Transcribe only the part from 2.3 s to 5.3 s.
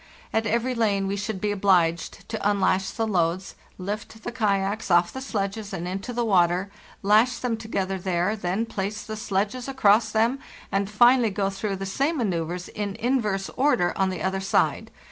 unlash the loads, lift the kayaks off the